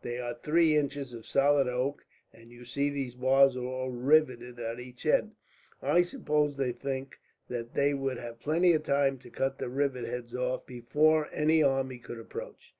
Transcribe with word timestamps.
"They 0.00 0.18
are 0.18 0.32
three 0.32 0.78
inches 0.78 1.12
of 1.12 1.26
solid 1.26 1.68
oak, 1.68 2.06
and 2.32 2.50
you 2.50 2.64
see 2.64 2.88
these 2.88 3.14
bars 3.16 3.54
are 3.54 3.64
all 3.66 3.90
riveted 3.90 4.58
at 4.58 4.80
each 4.80 5.04
end. 5.04 5.32
I 5.82 6.00
suppose 6.04 6.56
they 6.56 6.72
think 6.72 7.18
that 7.48 7.74
they 7.74 7.92
would 7.92 8.16
have 8.16 8.40
plenty 8.40 8.72
of 8.72 8.82
time 8.84 9.18
to 9.18 9.28
cut 9.28 9.58
the 9.58 9.68
rivet 9.68 10.06
heads 10.06 10.34
off, 10.34 10.64
before 10.64 11.28
any 11.34 11.62
army 11.62 11.98
could 11.98 12.18
approach." 12.18 12.74